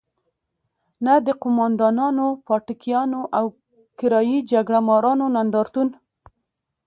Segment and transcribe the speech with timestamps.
[1.05, 3.45] نه د قوماندانانو، پاټکیانو او
[3.99, 5.87] کرايي جګړه مارانو نندارتون.